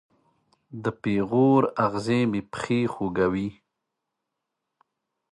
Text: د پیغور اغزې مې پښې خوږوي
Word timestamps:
د 0.83 0.85
پیغور 1.01 1.63
اغزې 1.85 2.21
مې 2.31 2.41
پښې 2.51 2.79
خوږوي 2.93 3.49